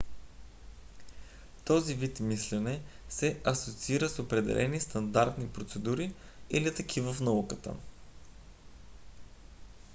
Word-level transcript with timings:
този 1.65 1.93
вид 1.95 2.19
мислене 2.19 2.81
се 3.09 3.39
асоциира 3.45 4.09
с 4.09 4.19
определени 4.19 4.79
стандартни 4.79 5.47
процедури 5.49 6.13
или 6.49 6.75
такива 6.75 7.13
в 7.13 7.21
науката 7.21 7.73